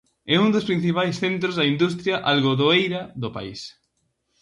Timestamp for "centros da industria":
1.23-2.15